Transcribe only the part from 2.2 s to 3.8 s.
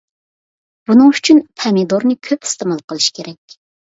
كۆپ ئىستېمال قىلىش كېرەك.